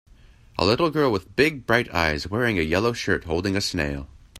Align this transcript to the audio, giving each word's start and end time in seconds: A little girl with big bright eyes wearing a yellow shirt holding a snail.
A 0.57 0.65
little 0.65 0.89
girl 0.89 1.11
with 1.11 1.35
big 1.35 1.67
bright 1.67 1.87
eyes 1.93 2.27
wearing 2.27 2.57
a 2.57 2.63
yellow 2.63 2.91
shirt 2.91 3.25
holding 3.25 3.55
a 3.55 3.61
snail. 3.61 4.09